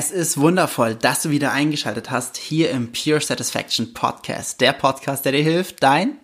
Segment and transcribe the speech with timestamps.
[0.00, 4.60] Es ist wundervoll, dass du wieder eingeschaltet hast hier im Pure Satisfaction Podcast.
[4.60, 6.18] Der Podcast, der dir hilft, dein,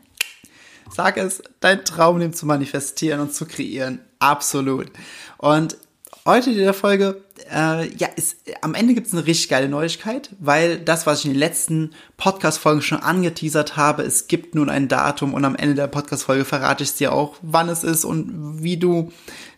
[0.92, 3.98] sag es, dein Traumleben zu manifestieren und zu kreieren.
[4.20, 4.92] Absolut.
[5.38, 5.76] Und
[6.24, 10.30] heute in der Folge, äh, ja, ist, am Ende gibt es eine richtig geile Neuigkeit,
[10.38, 14.86] weil das, was ich in den letzten Podcast-Folgen schon angeteasert habe, es gibt nun ein
[14.86, 18.76] Datum und am Ende der Podcast-Folge verrate ich dir auch, wann es ist und wie
[18.76, 19.10] du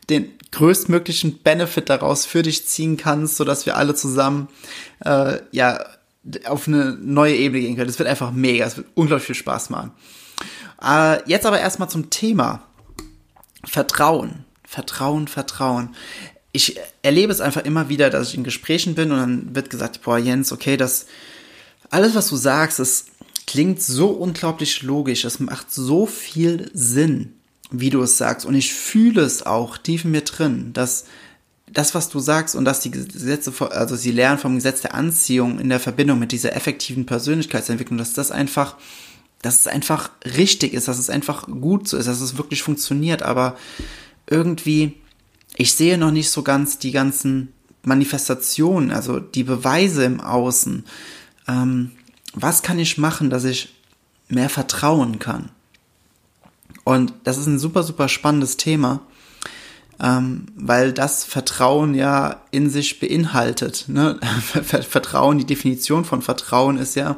[0.09, 4.49] den größtmöglichen Benefit daraus für dich ziehen kannst, sodass wir alle zusammen
[5.05, 5.85] äh, ja
[6.47, 7.89] auf eine neue Ebene gehen können.
[7.89, 9.93] Das wird einfach mega, es wird unglaublich viel Spaß machen.
[10.83, 12.63] Äh, jetzt aber erstmal zum Thema
[13.65, 14.45] Vertrauen.
[14.65, 15.95] Vertrauen, Vertrauen.
[16.53, 20.03] Ich erlebe es einfach immer wieder, dass ich in Gesprächen bin und dann wird gesagt,
[20.03, 21.07] boah, Jens, okay, das
[21.91, 23.07] alles, was du sagst, das
[23.47, 27.35] klingt so unglaublich logisch, es macht so viel Sinn
[27.71, 28.47] wie du es sagst.
[28.47, 31.05] Und ich fühle es auch tief in mir drin, dass
[31.73, 35.59] das, was du sagst und dass die Gesetze, also sie lernen vom Gesetz der Anziehung
[35.59, 38.77] in der Verbindung mit dieser effektiven Persönlichkeitsentwicklung, dass das einfach,
[39.43, 43.23] dass es einfach richtig ist, dass es einfach gut so ist, dass es wirklich funktioniert.
[43.23, 43.57] Aber
[44.27, 44.95] irgendwie,
[45.57, 50.85] ich sehe noch nicht so ganz die ganzen Manifestationen, also die Beweise im Außen.
[51.49, 51.93] Ähm,
[52.33, 53.75] was kann ich machen, dass ich
[54.29, 55.51] mehr vertrauen kann?
[56.87, 59.01] Und das ist ein super, super spannendes Thema,
[60.01, 63.87] ähm, weil das Vertrauen ja in sich beinhaltet.
[63.89, 64.21] Ne?
[64.63, 67.17] Vertrauen, die Definition von Vertrauen ist ja,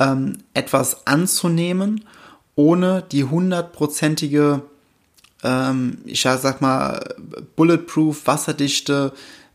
[0.00, 2.04] ähm, etwas anzunehmen,
[2.56, 4.62] ohne die hundertprozentige,
[5.44, 7.14] ähm, ich sag mal,
[7.54, 9.12] bulletproof, wasserdichte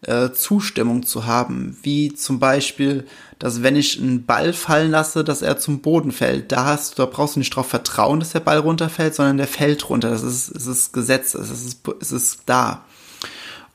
[0.08, 1.78] äh, Zustimmung zu haben.
[1.82, 3.06] Wie zum Beispiel,
[3.40, 6.52] dass wenn ich einen Ball fallen lasse, dass er zum Boden fällt.
[6.52, 9.90] Da hast da brauchst du nicht darauf vertrauen, dass der Ball runterfällt, sondern der fällt
[9.90, 10.10] runter.
[10.10, 12.86] Das ist, es ist Gesetz, es ist, es ist da.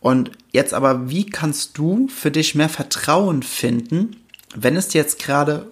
[0.00, 4.16] Und jetzt aber, wie kannst du für dich mehr Vertrauen finden,
[4.54, 5.70] wenn es dir jetzt gerade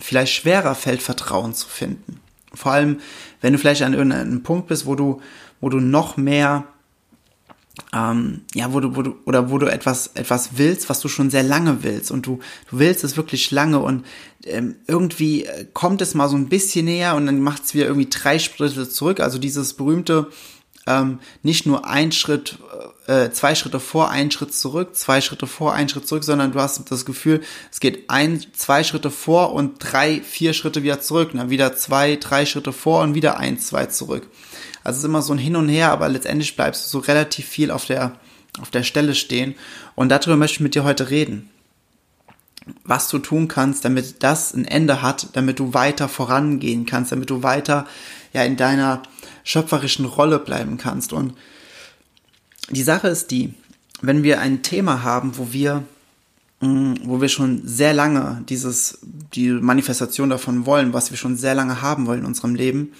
[0.00, 2.20] vielleicht schwerer fällt, Vertrauen zu finden?
[2.54, 3.00] Vor allem,
[3.40, 5.22] wenn du vielleicht an irgendeinem Punkt bist, wo du,
[5.60, 6.64] wo du noch mehr
[7.94, 11.30] ähm, ja, wo du, wo du, oder wo du etwas, etwas willst, was du schon
[11.30, 12.38] sehr lange willst und du,
[12.70, 14.04] du willst es wirklich lange und
[14.44, 18.10] ähm, irgendwie kommt es mal so ein bisschen näher und dann macht es wieder irgendwie
[18.10, 19.20] drei Schritte zurück.
[19.20, 20.28] Also dieses berühmte,
[20.86, 22.58] ähm, nicht nur ein Schritt,
[23.06, 26.60] äh, zwei Schritte vor, ein Schritt zurück, zwei Schritte vor, ein Schritt zurück, sondern du
[26.60, 27.40] hast das Gefühl,
[27.70, 32.16] es geht ein, zwei Schritte vor und drei, vier Schritte wieder zurück, dann wieder zwei,
[32.16, 34.26] drei Schritte vor und wieder ein, zwei zurück.
[34.84, 37.46] Also es ist immer so ein Hin und Her, aber letztendlich bleibst du so relativ
[37.46, 38.12] viel auf der,
[38.60, 39.54] auf der Stelle stehen.
[39.94, 41.48] Und darüber möchte ich mit dir heute reden.
[42.84, 47.30] Was du tun kannst, damit das ein Ende hat, damit du weiter vorangehen kannst, damit
[47.30, 47.86] du weiter
[48.32, 49.02] ja in deiner
[49.44, 51.12] schöpferischen Rolle bleiben kannst.
[51.12, 51.34] Und
[52.70, 53.54] die Sache ist die,
[54.00, 55.84] wenn wir ein Thema haben, wo wir
[56.60, 61.54] mm, wo wir schon sehr lange dieses, die Manifestation davon wollen, was wir schon sehr
[61.54, 62.92] lange haben wollen in unserem Leben,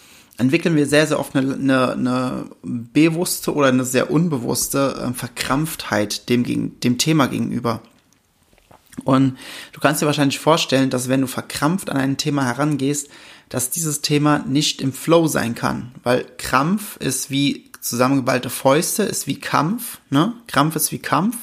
[0.43, 6.29] entwickeln wir sehr, sehr oft eine, eine, eine bewusste oder eine sehr unbewusste äh, Verkrampftheit
[6.29, 7.81] dem, gegen, dem Thema gegenüber.
[9.05, 9.39] Und
[9.73, 13.09] du kannst dir wahrscheinlich vorstellen, dass wenn du verkrampft an ein Thema herangehst,
[13.49, 19.27] dass dieses Thema nicht im Flow sein kann, weil Krampf ist wie zusammengeballte Fäuste, ist
[19.27, 20.35] wie Kampf, ne?
[20.47, 21.37] Krampf ist wie Kampf.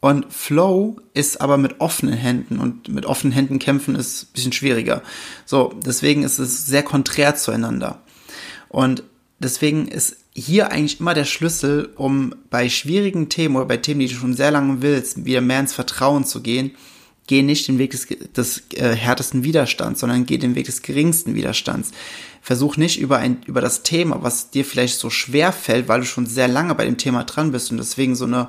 [0.00, 5.02] Und Flow ist aber mit offenen Händen und mit offenen Händen kämpfen ist bisschen schwieriger.
[5.46, 8.03] So, deswegen ist es sehr konträr zueinander.
[8.74, 9.04] Und
[9.38, 14.08] deswegen ist hier eigentlich immer der Schlüssel, um bei schwierigen Themen oder bei Themen, die
[14.08, 16.72] du schon sehr lange willst, wieder mehr ins Vertrauen zu gehen,
[17.28, 21.36] geh nicht den Weg des, des äh, härtesten Widerstands, sondern geh den Weg des geringsten
[21.36, 21.92] Widerstands.
[22.42, 26.06] Versuch nicht über ein, über das Thema, was dir vielleicht so schwer fällt, weil du
[26.06, 28.48] schon sehr lange bei dem Thema dran bist und deswegen so eine,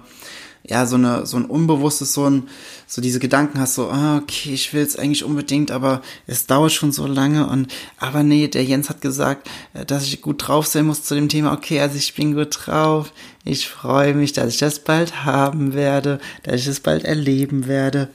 [0.67, 2.49] ja, so eine, so ein unbewusstes, so ein,
[2.87, 6.71] so diese Gedanken hast, so, ah, okay, ich will es eigentlich unbedingt, aber es dauert
[6.71, 10.65] schon so lange und, aber nee, der Jens hat gesagt, äh, dass ich gut drauf
[10.65, 13.13] sein muss zu dem Thema, okay, also ich bin gut drauf,
[13.43, 18.09] ich freue mich, dass ich das bald haben werde, dass ich es bald erleben werde,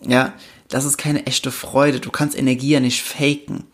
[0.00, 0.32] ja,
[0.68, 3.64] das ist keine echte Freude, du kannst Energie ja nicht faken,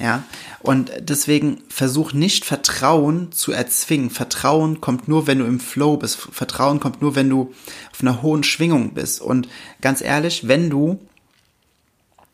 [0.00, 0.22] Ja,
[0.60, 4.10] und deswegen versuch nicht Vertrauen zu erzwingen.
[4.10, 6.16] Vertrauen kommt nur, wenn du im Flow bist.
[6.16, 7.52] Vertrauen kommt nur, wenn du
[7.90, 9.20] auf einer hohen Schwingung bist.
[9.20, 9.48] Und
[9.80, 11.00] ganz ehrlich, wenn du,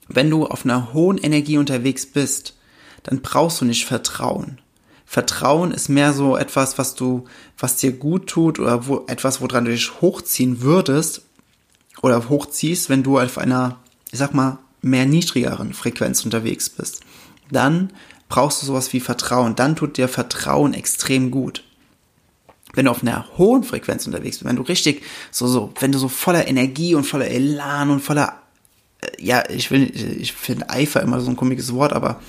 [0.09, 2.55] wenn du auf einer hohen Energie unterwegs bist,
[3.03, 4.61] dann brauchst du nicht Vertrauen.
[5.07, 7.25] Vertrauen ist mehr so etwas, was du,
[7.57, 11.23] was dir gut tut oder wo, etwas, woran du dich hochziehen würdest
[12.03, 13.79] oder hochziehst, wenn du auf einer,
[14.13, 17.01] ich sag mal, mehr niedrigeren Frequenz unterwegs bist
[17.51, 17.91] dann
[18.29, 19.57] brauchst du sowas wie Vertrauen.
[19.57, 21.65] Dann tut dir Vertrauen extrem gut.
[22.73, 25.99] Wenn du auf einer hohen Frequenz unterwegs bist, wenn du richtig so, so, wenn du
[25.99, 28.41] so voller Energie und voller Elan und voller
[29.01, 32.21] äh, ja, ich will, ich finde Eifer immer so ein komisches Wort, aber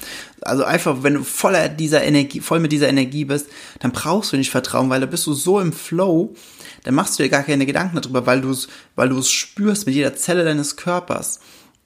[0.42, 3.48] also einfach, wenn du voller dieser Energie, voll mit dieser Energie bist,
[3.80, 6.36] dann brauchst du nicht Vertrauen, weil da bist du so im Flow,
[6.84, 9.88] dann machst du dir gar keine Gedanken darüber, weil du es, weil du es spürst
[9.88, 11.40] mit jeder Zelle deines Körpers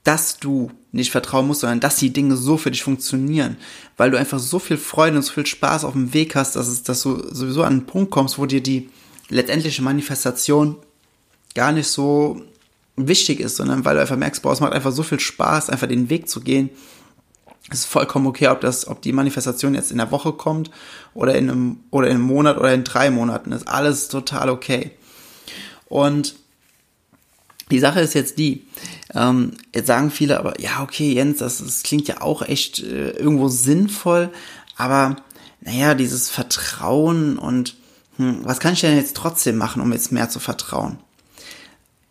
[0.09, 3.57] dass du nicht vertrauen musst, sondern dass die Dinge so für dich funktionieren,
[3.95, 6.67] weil du einfach so viel Freude und so viel Spaß auf dem Weg hast, dass,
[6.67, 8.89] es, dass du sowieso an einen Punkt kommst, wo dir die
[9.29, 10.77] letztendliche Manifestation
[11.53, 12.41] gar nicht so
[12.95, 15.87] wichtig ist, sondern weil du einfach merkst, boah, es macht einfach so viel Spaß, einfach
[15.87, 16.71] den Weg zu gehen.
[17.69, 20.71] Es ist vollkommen okay, ob das, ob die Manifestation jetzt in der Woche kommt
[21.13, 24.89] oder in einem, oder in einem Monat oder in drei Monaten, ist alles total okay.
[25.85, 26.33] Und
[27.71, 28.65] die Sache ist jetzt die,
[29.13, 33.11] ähm, jetzt sagen viele aber, ja, okay, Jens, das, das klingt ja auch echt äh,
[33.11, 34.29] irgendwo sinnvoll,
[34.75, 35.17] aber
[35.61, 37.75] naja, dieses Vertrauen und
[38.17, 40.99] hm, was kann ich denn jetzt trotzdem machen, um jetzt mehr zu vertrauen?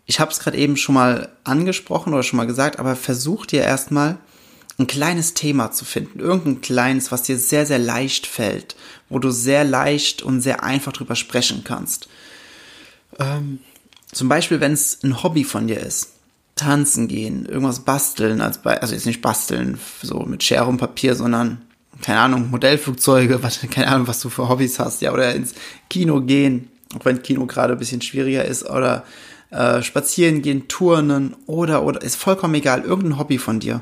[0.06, 3.62] Ich habe es gerade eben schon mal angesprochen oder schon mal gesagt, aber versuch dir
[3.62, 4.19] erstmal
[4.78, 8.76] ein kleines Thema zu finden, irgendein kleines, was dir sehr, sehr leicht fällt,
[9.08, 12.08] wo du sehr leicht und sehr einfach drüber sprechen kannst.
[13.19, 13.58] Ähm,
[14.12, 16.14] zum Beispiel, wenn es ein Hobby von dir ist.
[16.56, 21.14] Tanzen gehen, irgendwas basteln, als bei, also jetzt nicht basteln, so mit Schere und Papier,
[21.14, 21.62] sondern,
[22.02, 25.55] keine Ahnung, Modellflugzeuge, was, keine Ahnung, was du für Hobbys hast, ja, oder ins
[25.88, 26.69] Kino gehen,
[26.99, 29.05] auch wenn Kino gerade ein bisschen schwieriger ist, oder
[29.50, 33.81] äh, spazieren gehen, turnen, oder, oder, ist vollkommen egal, irgendein Hobby von dir.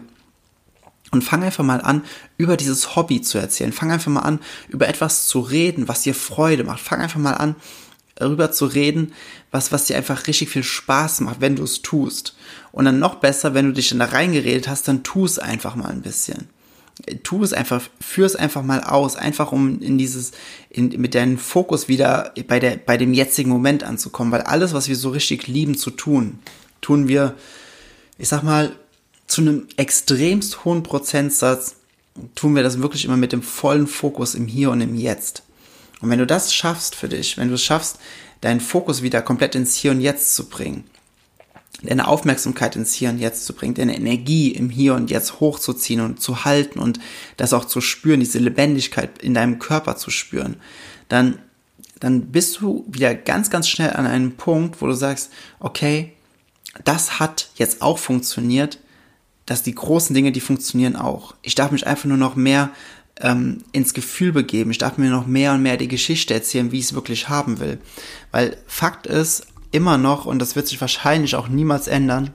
[1.12, 2.02] Und fang einfach mal an,
[2.37, 3.73] über dieses Hobby zu erzählen.
[3.73, 6.81] Fang einfach mal an, über etwas zu reden, was dir Freude macht.
[6.81, 7.55] Fang einfach mal an,
[8.16, 9.12] darüber zu reden,
[9.50, 12.34] was, was dir einfach richtig viel Spaß macht, wenn du es tust.
[12.72, 15.76] Und dann noch besser, wenn du dich dann da reingeredet hast, dann tu es einfach
[15.76, 16.48] mal ein bisschen.
[17.22, 20.32] Tu es einfach, führ es einfach mal aus, einfach um in dieses,
[20.70, 24.88] in, mit deinem Fokus wieder bei der, bei dem jetzigen Moment anzukommen, weil alles, was
[24.88, 26.38] wir so richtig lieben zu tun,
[26.80, 27.34] tun wir,
[28.18, 28.74] ich sag mal,
[29.26, 31.76] zu einem extremst hohen Prozentsatz
[32.34, 35.42] tun wir das wirklich immer mit dem vollen Fokus im Hier und im Jetzt.
[36.00, 37.98] Und wenn du das schaffst für dich, wenn du es schaffst,
[38.40, 40.84] deinen Fokus wieder komplett ins Hier und Jetzt zu bringen,
[41.82, 46.00] deine Aufmerksamkeit ins Hier und Jetzt zu bringen, deine Energie im Hier und Jetzt hochzuziehen
[46.00, 46.98] und zu halten und
[47.37, 50.56] das auch zu spüren, diese Lebendigkeit in deinem Körper zu spüren,
[51.08, 51.38] dann,
[52.00, 56.12] dann bist du wieder ganz, ganz schnell an einem Punkt, wo du sagst, okay,
[56.84, 58.78] das hat jetzt auch funktioniert,
[59.46, 61.34] dass die großen Dinge, die funktionieren auch.
[61.42, 62.70] Ich darf mich einfach nur noch mehr
[63.20, 64.70] ähm, ins Gefühl begeben.
[64.70, 67.60] Ich darf mir noch mehr und mehr die Geschichte erzählen, wie ich es wirklich haben
[67.60, 67.78] will.
[68.30, 72.30] Weil Fakt ist immer noch, und das wird sich wahrscheinlich auch niemals ändern,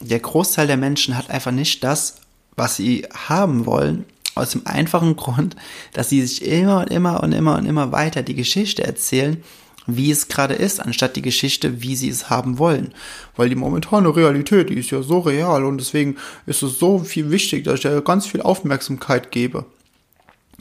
[0.00, 2.16] der Großteil der Menschen hat einfach nicht das,
[2.56, 5.56] was sie haben wollen, aus dem einfachen Grund,
[5.92, 9.42] dass sie sich immer und immer und immer und immer weiter die Geschichte erzählen,
[9.86, 12.94] wie es gerade ist, anstatt die Geschichte, wie sie es haben wollen.
[13.36, 17.30] Weil die momentane Realität, die ist ja so real und deswegen ist es so viel
[17.30, 19.66] wichtig, dass ich da ganz viel Aufmerksamkeit gebe.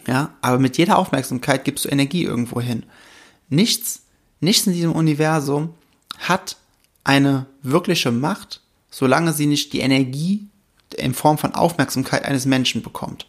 [0.08, 2.84] Ja, aber mit jeder Aufmerksamkeit gibst du Energie irgendwo hin.
[3.50, 4.04] Nichts,
[4.40, 5.74] nichts in diesem Universum
[6.20, 6.58] hat
[7.04, 10.48] eine wirkliche Macht, solange sie nicht die Energie
[10.98, 13.28] in Form von Aufmerksamkeit eines Menschen bekommt.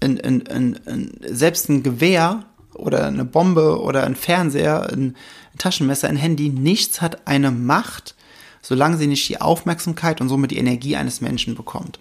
[0.00, 5.16] In, in, in, selbst ein Gewehr oder eine Bombe oder ein Fernseher, ein
[5.58, 8.14] Taschenmesser, ein Handy, nichts hat eine Macht,
[8.62, 11.98] solange sie nicht die Aufmerksamkeit und somit die Energie eines Menschen bekommt.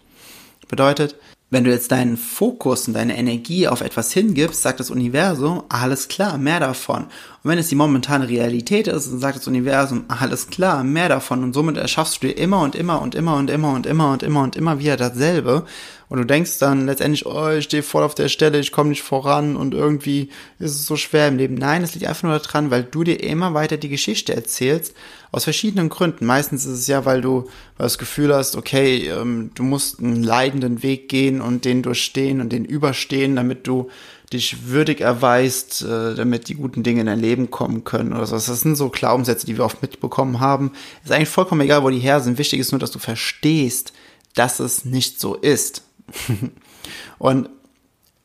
[0.68, 1.15] Bedeutet,
[1.51, 6.08] wenn du jetzt deinen Fokus und deine Energie auf etwas hingibst, sagt das Universum, alles
[6.08, 7.03] klar, mehr davon.
[7.03, 11.43] Und wenn es die momentane Realität ist, dann sagt das Universum, alles klar, mehr davon.
[11.43, 14.24] Und somit erschaffst du dir immer und immer und immer und immer und immer und
[14.24, 15.65] immer und immer wieder dasselbe.
[16.08, 19.03] Und du denkst dann letztendlich, oh, ich stehe voll auf der Stelle, ich komme nicht
[19.03, 21.55] voran und irgendwie ist es so schwer im Leben.
[21.55, 24.93] Nein, es liegt einfach nur daran, weil du dir immer weiter die Geschichte erzählst,
[25.31, 26.25] aus verschiedenen Gründen.
[26.25, 30.83] Meistens ist es ja, weil du, das Gefühl hast, okay, ähm, du musst einen leidenden
[30.83, 33.89] Weg gehen und den durchstehen und den überstehen, damit du
[34.33, 38.35] dich würdig erweist, äh, damit die guten Dinge in dein Leben kommen können oder so.
[38.35, 40.71] Das sind so Glaubenssätze, die wir oft mitbekommen haben.
[41.03, 42.38] Ist eigentlich vollkommen egal, wo die her sind.
[42.38, 43.93] Wichtig ist nur, dass du verstehst,
[44.35, 45.83] dass es nicht so ist.
[47.19, 47.50] und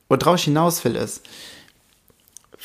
[0.09, 1.23] worauf ich hinaus will, ist,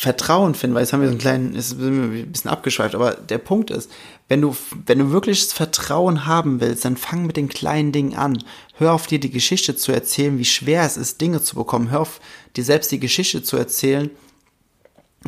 [0.01, 3.37] Vertrauen finden, weil jetzt haben wir so einen kleinen, ist ein bisschen abgeschweift, aber der
[3.37, 3.91] Punkt ist,
[4.29, 8.43] wenn du, wenn du wirklich Vertrauen haben willst, dann fang mit den kleinen Dingen an.
[8.77, 11.91] Hör auf dir die Geschichte zu erzählen, wie schwer es ist, Dinge zu bekommen.
[11.91, 12.19] Hör auf
[12.55, 14.09] dir selbst die Geschichte zu erzählen,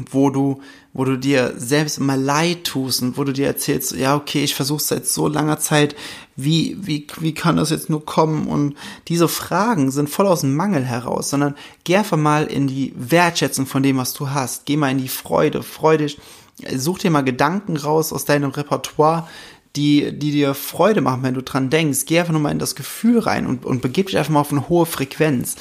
[0.09, 0.59] wo du,
[0.93, 4.55] wo du dir selbst immer leid tust und wo du dir erzählst, ja, okay, ich
[4.55, 5.95] versuche seit so langer Zeit,
[6.35, 8.47] wie, wie, wie kann das jetzt nur kommen?
[8.47, 8.75] Und
[9.07, 13.67] diese Fragen sind voll aus dem Mangel heraus, sondern geh einfach mal in die Wertschätzung
[13.67, 14.65] von dem, was du hast.
[14.65, 16.19] Geh mal in die Freude, freu dich,
[16.75, 19.27] such dir mal Gedanken raus aus deinem Repertoire,
[19.75, 22.05] die, die dir Freude machen, wenn du dran denkst.
[22.05, 24.51] Geh einfach nur mal in das Gefühl rein und, und begib dich einfach mal auf
[24.51, 25.55] eine hohe Frequenz.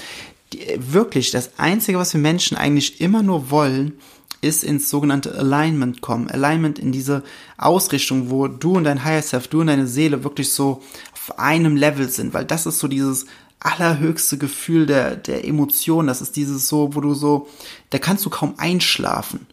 [0.55, 3.99] Die, wirklich, das Einzige, was wir Menschen eigentlich immer nur wollen,
[4.43, 6.31] ist ins sogenannte Alignment kommen.
[6.31, 7.23] Alignment in diese
[7.57, 10.83] Ausrichtung, wo du und dein Higher Self, du und deine Seele wirklich so
[11.15, 13.27] auf einem Level sind, weil das ist so dieses
[13.61, 16.09] allerhöchste Gefühl der, der Emotion.
[16.09, 17.49] Das ist dieses so, wo du so,
[17.91, 19.47] da kannst du kaum einschlafen.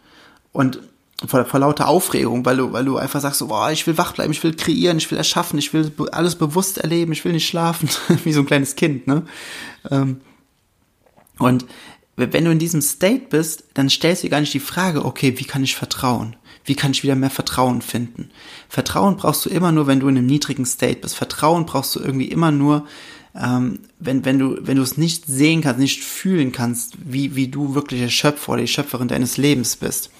[0.51, 0.81] Und
[1.27, 4.13] vor, vor lauter Aufregung, weil du, weil du einfach sagst, so, boah, ich will wach
[4.13, 7.47] bleiben, ich will kreieren, ich will erschaffen, ich will alles bewusst erleben, ich will nicht
[7.47, 7.89] schlafen,
[8.23, 9.23] wie so ein kleines Kind, ne?
[9.91, 10.21] Ähm,
[11.37, 11.65] und
[12.19, 15.33] wenn du in diesem State bist, dann stellst du dir gar nicht die Frage, okay,
[15.37, 16.35] wie kann ich vertrauen?
[16.65, 18.29] Wie kann ich wieder mehr Vertrauen finden?
[18.67, 21.15] Vertrauen brauchst du immer nur, wenn du in einem niedrigen State bist.
[21.15, 22.85] Vertrauen brauchst du irgendwie immer nur,
[23.35, 27.47] ähm, wenn, wenn du, wenn du es nicht sehen kannst, nicht fühlen kannst, wie, wie
[27.47, 30.11] du wirklich der Schöpfer oder die Schöpferin deines Lebens bist.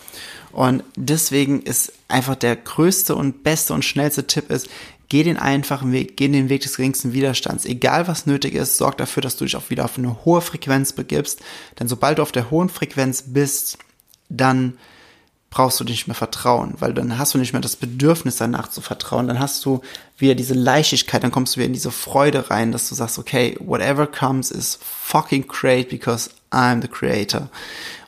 [0.52, 4.68] Und deswegen ist einfach der größte und beste und schnellste Tipp ist,
[5.10, 7.66] Geh den einfachen Weg, geh den Weg des geringsten Widerstands.
[7.66, 10.94] Egal was nötig ist, sorg dafür, dass du dich auch wieder auf eine hohe Frequenz
[10.94, 11.42] begibst.
[11.80, 13.80] Denn sobald du auf der hohen Frequenz bist,
[14.30, 14.78] dann
[15.50, 18.82] brauchst du nicht mehr vertrauen, weil dann hast du nicht mehr das Bedürfnis danach zu
[18.82, 19.28] vertrauen.
[19.28, 19.82] Dann hast du
[20.18, 23.58] wieder diese Leichtigkeit, dann kommst du wieder in diese Freude rein, dass du sagst, okay,
[23.60, 27.50] whatever comes is fucking great because I'm the creator.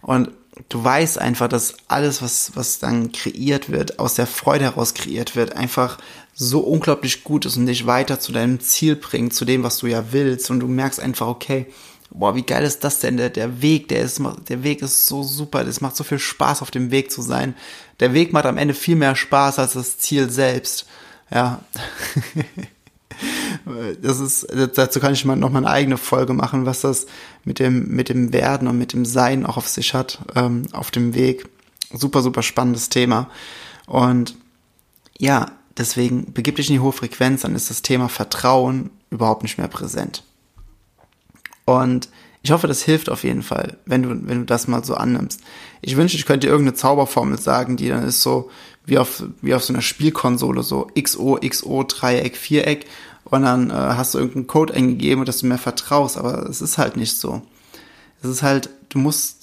[0.04, 0.30] Und
[0.70, 5.36] du weißt einfach, dass alles, was, was dann kreiert wird, aus der Freude heraus kreiert
[5.36, 5.98] wird, einfach
[6.34, 9.88] so unglaublich gut ist und dich weiter zu deinem Ziel bringt, zu dem, was du
[9.88, 10.50] ja willst.
[10.50, 11.68] Und du merkst einfach, okay,
[12.10, 13.18] boah, wie geil ist das denn?
[13.18, 15.66] Der, der Weg, der ist, der Weg ist so super.
[15.66, 17.56] Es macht so viel Spaß, auf dem Weg zu sein.
[18.00, 20.86] Der Weg macht am Ende viel mehr Spaß als das Ziel selbst.
[21.32, 21.62] Ja.
[24.02, 27.06] das ist, dazu kann ich mal noch mal eine eigene Folge machen, was das
[27.44, 30.92] mit dem, mit dem Werden und mit dem Sein auch auf sich hat, ähm, auf
[30.92, 31.48] dem Weg.
[31.94, 33.30] Super, super spannendes Thema.
[33.86, 34.36] Und
[35.18, 39.58] ja, deswegen begib dich in die hohe Frequenz, dann ist das Thema Vertrauen überhaupt nicht
[39.58, 40.24] mehr präsent.
[41.66, 42.10] Und
[42.44, 45.42] ich hoffe, das hilft auf jeden Fall, wenn du, wenn du das mal so annimmst.
[45.82, 48.50] Ich wünsche, ich könnte dir irgendeine Zauberformel sagen, die dann ist so
[48.86, 52.88] wie auf, wie auf so einer Spielkonsole, so XO, XO, Dreieck, Viereck.
[53.26, 56.18] Und dann äh, hast du irgendeinen Code eingegeben, dass du mehr vertraust.
[56.18, 57.44] Aber es ist halt nicht so.
[58.24, 59.41] Es ist halt, du musst,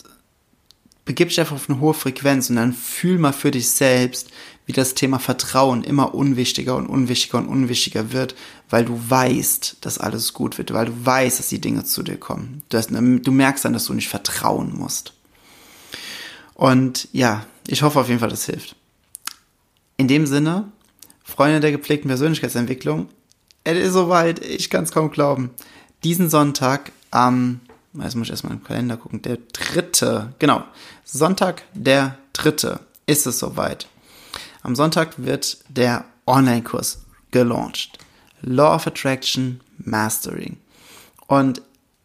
[1.09, 4.29] begib dich einfach auf eine hohe Frequenz und dann fühl mal für dich selbst,
[4.67, 8.35] wie das Thema Vertrauen immer unwichtiger und unwichtiger und unwichtiger wird,
[8.69, 12.19] weil du weißt, dass alles gut wird, weil du weißt, dass die Dinge zu dir
[12.19, 12.63] kommen.
[12.69, 15.15] Du, hast, du merkst dann, dass du nicht vertrauen musst.
[16.53, 18.77] Und ja, ich hoffe auf jeden Fall, das hilft.
[19.97, 20.71] In dem Sinne,
[21.25, 23.09] Freunde der gepflegten Persönlichkeitsentwicklung,
[23.65, 25.53] es ist soweit, ich kann es kaum glauben.
[26.05, 27.61] Diesen Sonntag am,
[28.03, 30.65] jetzt muss ich erstmal im Kalender gucken, der dritte, genau,
[31.05, 33.89] Sonntag der dritte ist es soweit.
[34.63, 37.99] Am Sonntag wird der Online-Kurs gelauncht.
[38.43, 40.59] Law of Attraction Mastering.
[41.27, 41.63] Und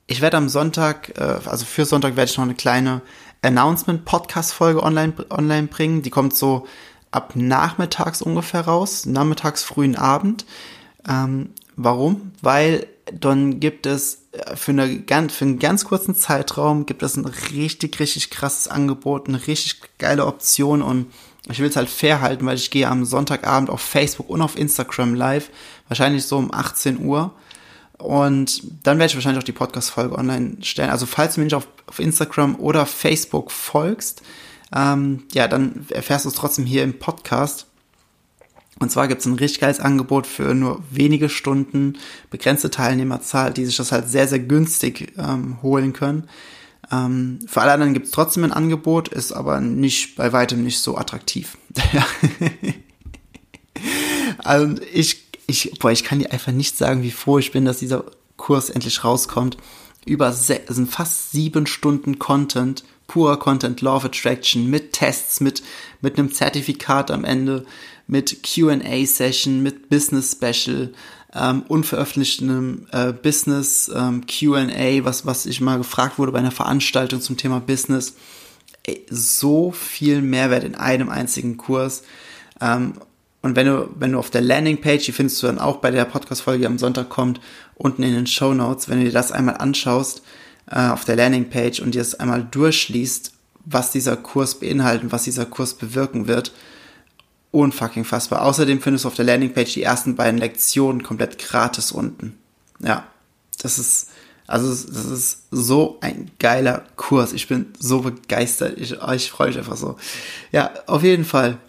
[0.08, 3.02] ich werde am Sonntag, äh, also für Sonntag werde ich noch eine kleine
[3.42, 6.02] Announcement-Podcast-Folge online, online bringen.
[6.02, 6.68] Die kommt so
[7.12, 10.46] ab nachmittags ungefähr raus, nachmittags, frühen Abend.
[11.08, 12.32] Ähm, warum?
[12.42, 14.23] Weil dann gibt es
[14.56, 19.46] für, eine, für einen ganz kurzen Zeitraum gibt es ein richtig, richtig krasses Angebot, eine
[19.46, 21.08] richtig geile Option und
[21.50, 24.58] ich will es halt fair halten, weil ich gehe am Sonntagabend auf Facebook und auf
[24.58, 25.50] Instagram live,
[25.88, 27.34] wahrscheinlich so um 18 Uhr.
[27.98, 30.90] Und dann werde ich wahrscheinlich auch die Podcast-Folge online stellen.
[30.90, 34.24] Also falls du mir nicht auf, auf Instagram oder Facebook folgst,
[34.76, 37.68] ähm, ja, dann erfährst du es trotzdem hier im Podcast.
[38.84, 41.98] Und zwar gibt es ein richtig geiles Angebot für nur wenige Stunden,
[42.30, 46.28] begrenzte Teilnehmerzahl, die sich das halt sehr, sehr günstig ähm, holen können.
[46.92, 50.80] Ähm, für alle anderen gibt es trotzdem ein Angebot, ist aber nicht bei weitem nicht
[50.80, 51.58] so attraktiv.
[54.38, 57.80] also ich, ich, boah, ich kann dir einfach nicht sagen, wie froh ich bin, dass
[57.80, 58.04] dieser
[58.36, 59.58] Kurs endlich rauskommt.
[60.06, 65.64] Über sind fast sieben Stunden Content, purer Content, Law of Attraction, mit Tests, mit,
[66.02, 67.66] mit einem Zertifikat am Ende,
[68.08, 70.94] mit QA-Session, mit Business Special,
[71.36, 77.22] ähm, unveröffentlichtem äh, Business ähm, Q&A, was, was ich mal gefragt wurde bei einer Veranstaltung
[77.22, 78.16] zum Thema Business.
[78.84, 82.04] Ey, so viel Mehrwert in einem einzigen Kurs.
[82.62, 82.94] Ähm,
[83.42, 86.06] und wenn du, wenn du auf der Landingpage, die findest du dann auch bei der
[86.06, 87.42] Podcast-Folge, die am Sonntag kommt,
[87.76, 90.22] unten in den Show Notes, wenn du dir das einmal anschaust,
[90.70, 93.34] äh, auf der Landingpage und dir es einmal durchliest,
[93.66, 96.54] was dieser Kurs beinhaltet, was dieser Kurs bewirken wird,
[97.54, 98.42] unfucking fassbar.
[98.42, 102.38] Außerdem findest du auf der Landingpage die ersten beiden Lektionen komplett gratis unten.
[102.80, 103.08] Ja,
[103.62, 104.10] das ist,
[104.48, 107.32] also das ist so ein geiler Kurs.
[107.32, 108.78] Ich bin so begeistert.
[108.80, 109.98] Ich, ich freue mich einfach so.
[110.52, 111.60] Ja, auf jeden Fall.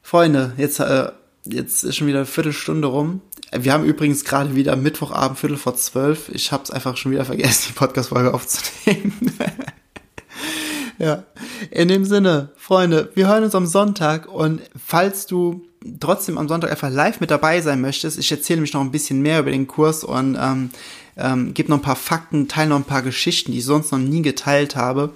[0.00, 1.10] Freunde, jetzt, äh,
[1.44, 3.20] jetzt ist schon wieder eine Viertelstunde rum.
[3.52, 6.28] Wir haben übrigens gerade wieder Mittwochabend, Viertel vor zwölf.
[6.28, 9.12] Ich habe es einfach schon wieder vergessen, die Podcast-Folge aufzunehmen.
[10.98, 11.24] Ja,
[11.70, 15.66] in dem Sinne, Freunde, wir hören uns am Sonntag und falls du
[16.00, 19.20] trotzdem am Sonntag einfach live mit dabei sein möchtest, ich erzähle mich noch ein bisschen
[19.20, 20.70] mehr über den Kurs und ähm,
[21.16, 23.98] ähm, gebe noch ein paar Fakten, teile noch ein paar Geschichten, die ich sonst noch
[23.98, 25.14] nie geteilt habe.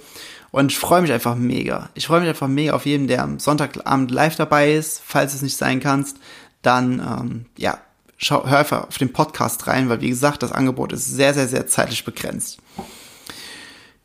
[0.53, 1.91] Und ich freue mich einfach mega.
[1.95, 5.01] Ich freue mich einfach mega auf jeden, der am Sonntagabend live dabei ist.
[5.05, 6.17] Falls es nicht sein kannst,
[6.63, 7.79] dann ähm, ja,
[8.17, 11.47] schau, hör einfach auf den Podcast rein, weil wie gesagt, das Angebot ist sehr, sehr,
[11.47, 12.59] sehr zeitlich begrenzt.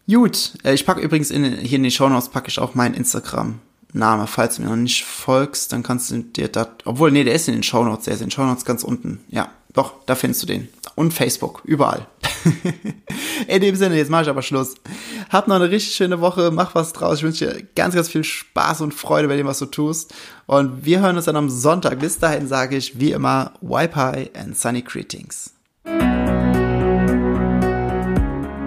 [0.08, 2.94] Gut, äh, ich packe übrigens in, hier in die Show Notes packe ich auch meinen
[2.94, 4.28] Instagram-Name.
[4.28, 7.48] Falls du mir noch nicht folgst, dann kannst du dir das, obwohl, nee, der ist
[7.48, 9.22] in den Show Notes, der ist in den Show Notes ganz unten.
[9.30, 10.70] Ja, doch, da findest du den.
[10.96, 12.08] Und Facebook, überall.
[13.48, 14.76] in dem Sinne, jetzt mache ich aber Schluss.
[15.30, 17.18] Hab noch eine richtig schöne Woche, mach was draus.
[17.18, 20.14] Ich wünsche dir ganz, ganz viel Spaß und Freude bei dem, was du tust.
[20.46, 22.00] Und wir hören uns dann am Sonntag.
[22.00, 25.52] Bis dahin sage ich, wie immer, High and Sunny Greetings.